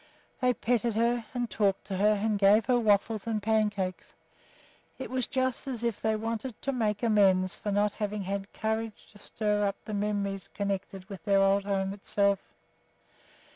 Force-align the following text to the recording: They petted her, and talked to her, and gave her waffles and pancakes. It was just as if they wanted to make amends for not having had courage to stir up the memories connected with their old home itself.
They 0.39 0.55
petted 0.55 0.95
her, 0.95 1.25
and 1.31 1.47
talked 1.47 1.85
to 1.85 1.97
her, 1.97 2.13
and 2.13 2.39
gave 2.39 2.65
her 2.65 2.79
waffles 2.79 3.27
and 3.27 3.39
pancakes. 3.39 4.15
It 4.97 5.11
was 5.11 5.27
just 5.27 5.67
as 5.67 5.83
if 5.83 6.01
they 6.01 6.15
wanted 6.15 6.59
to 6.63 6.71
make 6.71 7.03
amends 7.03 7.55
for 7.55 7.71
not 7.71 7.91
having 7.91 8.23
had 8.23 8.51
courage 8.51 9.11
to 9.11 9.19
stir 9.19 9.63
up 9.63 9.75
the 9.85 9.93
memories 9.93 10.47
connected 10.47 11.07
with 11.07 11.23
their 11.23 11.39
old 11.39 11.65
home 11.65 11.93
itself. 11.93 12.39